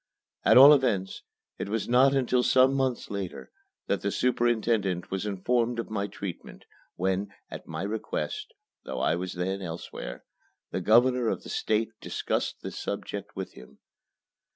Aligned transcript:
At 0.43 0.57
all 0.57 0.73
events, 0.73 1.21
it 1.59 1.69
was 1.69 1.87
not 1.87 2.15
until 2.15 2.41
some 2.41 2.73
months 2.73 3.11
later 3.11 3.51
that 3.85 4.01
the 4.01 4.09
superintendent 4.09 5.11
was 5.11 5.27
informed 5.27 5.77
of 5.77 5.91
my 5.91 6.07
treatment, 6.07 6.65
when, 6.95 7.31
at 7.51 7.67
my 7.67 7.83
request 7.83 8.51
(though 8.83 8.99
I 8.99 9.13
was 9.13 9.33
then 9.33 9.61
elsewhere), 9.61 10.23
the 10.71 10.81
Governor 10.81 11.27
of 11.29 11.43
the 11.43 11.49
State 11.49 11.91
discussed 12.01 12.61
the 12.63 12.71
subject 12.71 13.35
with 13.35 13.53
him. 13.53 13.77